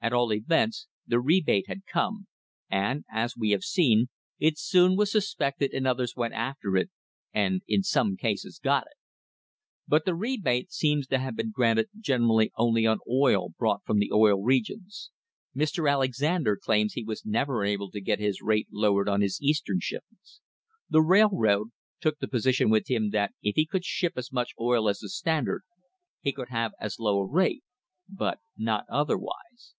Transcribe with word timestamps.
At 0.00 0.12
all 0.12 0.32
events 0.32 0.86
the 1.08 1.18
rebate 1.18 1.66
had 1.66 1.84
come, 1.84 2.28
and, 2.70 3.04
as 3.10 3.36
we 3.36 3.50
have 3.50 3.64
seen, 3.64 4.06
it 4.38 4.56
soon 4.56 4.94
was 4.96 5.10
suspected 5.10 5.72
and 5.72 5.88
others 5.88 6.14
went 6.14 6.34
after 6.34 6.76
it, 6.76 6.88
and 7.34 7.62
in 7.66 7.82
some 7.82 8.16
cases 8.16 8.60
got 8.62 8.86
it. 8.86 8.96
But 9.88 10.04
the 10.04 10.12
THE 10.12 10.14
RISE 10.14 10.36
OF 10.36 10.44
THE 10.44 10.66
STANDARD 10.70 10.70
OIL 10.70 10.70
COMPANY 10.70 10.70
rebate 10.70 10.72
seems 10.72 11.06
to 11.08 11.18
have 11.18 11.36
been 11.36 11.50
granted 11.50 11.88
generally 11.98 12.52
only 12.56 12.86
on 12.86 12.98
oil 13.10 13.48
brought 13.58 13.84
from 13.84 13.98
the 13.98 14.12
Oil 14.12 14.40
Regions. 14.40 15.10
Mr. 15.54 15.90
Alexander 15.90 16.56
claims 16.56 16.92
he 16.92 17.02
was 17.02 17.26
never 17.26 17.64
able 17.64 17.90
to 17.90 18.00
get 18.00 18.20
his 18.20 18.40
rate 18.40 18.68
lowered 18.70 19.08
on 19.08 19.20
his 19.20 19.42
Eastern 19.42 19.80
shipments. 19.80 20.40
The 20.88 21.02
railroad 21.02 21.70
took 22.00 22.20
the 22.20 22.28
position 22.28 22.70
with 22.70 22.88
him 22.88 23.10
that 23.10 23.34
if 23.42 23.56
he 23.56 23.66
could 23.66 23.84
ship 23.84 24.12
as 24.14 24.30
much 24.32 24.54
oil 24.60 24.88
as 24.88 25.00
the 25.00 25.08
Standard 25.08 25.64
he 26.20 26.30
could 26.32 26.50
have 26.50 26.70
as 26.80 27.00
low 27.00 27.18
a 27.18 27.26
rate, 27.26 27.64
but 28.08 28.38
not 28.56 28.84
otherwise. 28.88 29.74